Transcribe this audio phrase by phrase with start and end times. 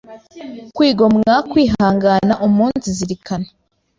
[0.75, 3.47] kwigomwa, kwihangana, umunsizirikana,